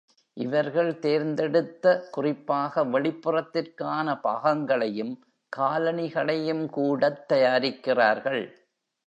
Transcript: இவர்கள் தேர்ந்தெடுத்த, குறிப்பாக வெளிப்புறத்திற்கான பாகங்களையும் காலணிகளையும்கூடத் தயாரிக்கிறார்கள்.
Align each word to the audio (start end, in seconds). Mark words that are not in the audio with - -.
இவர்கள் 0.37 0.99
தேர்ந்தெடுத்த, 0.99 2.07
குறிப்பாக 2.11 2.85
வெளிப்புறத்திற்கான 2.85 4.19
பாகங்களையும் 4.23 5.13
காலணிகளையும்கூடத் 5.57 7.25
தயாரிக்கிறார்கள். 7.25 8.43